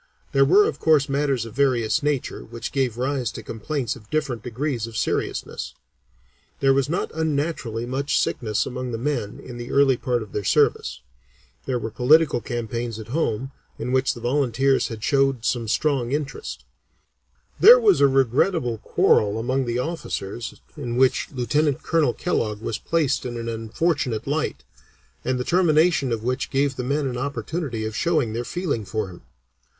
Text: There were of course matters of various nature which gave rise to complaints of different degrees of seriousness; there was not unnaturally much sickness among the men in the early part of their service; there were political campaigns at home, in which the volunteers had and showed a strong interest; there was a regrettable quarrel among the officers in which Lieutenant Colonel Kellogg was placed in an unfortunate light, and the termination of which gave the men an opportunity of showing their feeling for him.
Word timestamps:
There 0.31 0.45
were 0.45 0.67
of 0.67 0.79
course 0.79 1.07
matters 1.07 1.45
of 1.45 1.53
various 1.53 2.01
nature 2.01 2.43
which 2.43 2.71
gave 2.71 2.97
rise 2.97 3.31
to 3.33 3.43
complaints 3.43 3.95
of 3.95 4.09
different 4.09 4.41
degrees 4.41 4.87
of 4.87 4.97
seriousness; 4.97 5.75
there 6.59 6.73
was 6.73 6.89
not 6.89 7.11
unnaturally 7.13 7.85
much 7.85 8.19
sickness 8.19 8.65
among 8.65 8.91
the 8.91 8.97
men 8.97 9.39
in 9.39 9.57
the 9.57 9.69
early 9.71 9.97
part 9.97 10.23
of 10.23 10.31
their 10.31 10.43
service; 10.43 11.01
there 11.67 11.77
were 11.77 11.91
political 11.91 12.41
campaigns 12.41 12.97
at 12.97 13.09
home, 13.09 13.51
in 13.77 13.91
which 13.91 14.15
the 14.15 14.19
volunteers 14.19 14.87
had 14.87 14.95
and 15.03 15.03
showed 15.03 15.41
a 15.45 15.67
strong 15.67 16.11
interest; 16.13 16.65
there 17.59 17.79
was 17.79 18.01
a 18.01 18.07
regrettable 18.07 18.79
quarrel 18.79 19.37
among 19.37 19.65
the 19.65 19.77
officers 19.77 20.59
in 20.75 20.95
which 20.95 21.29
Lieutenant 21.31 21.83
Colonel 21.83 22.15
Kellogg 22.15 22.59
was 22.59 22.79
placed 22.79 23.23
in 23.23 23.37
an 23.37 23.47
unfortunate 23.47 24.25
light, 24.25 24.63
and 25.23 25.39
the 25.39 25.43
termination 25.43 26.11
of 26.11 26.23
which 26.23 26.49
gave 26.49 26.75
the 26.75 26.83
men 26.83 27.05
an 27.05 27.19
opportunity 27.19 27.85
of 27.85 27.95
showing 27.95 28.33
their 28.33 28.43
feeling 28.43 28.83
for 28.83 29.07
him. 29.07 29.21